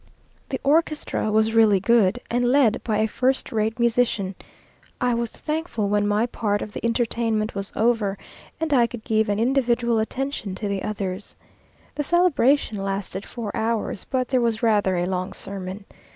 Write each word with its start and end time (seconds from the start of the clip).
The 0.49 0.59
orchestra 0.63 1.31
was 1.31 1.53
really 1.53 1.79
good, 1.79 2.17
and 2.31 2.45
led 2.51 2.83
by 2.83 2.97
a 2.97 3.07
first 3.07 3.51
rate 3.51 3.77
musician. 3.77 4.33
I 4.99 5.13
was 5.13 5.29
thankful 5.29 5.89
when 5.89 6.07
my 6.07 6.25
part 6.25 6.63
of 6.63 6.73
the 6.73 6.83
entertainment 6.83 7.53
was 7.53 7.71
over, 7.75 8.17
and 8.59 8.73
I 8.73 8.87
could 8.87 9.03
give 9.03 9.29
an 9.29 9.37
individual 9.37 9.99
attention 9.99 10.55
to 10.55 10.67
the 10.67 10.81
others. 10.81 11.35
The 11.93 12.03
celebration 12.03 12.77
lasted 12.83 13.27
four 13.27 13.55
hours, 13.55 14.03
but 14.03 14.29
there 14.29 14.41
was 14.41 14.63
rather 14.63 14.95
a 14.97 15.05
long 15.05 15.33
sermon. 15.33 15.85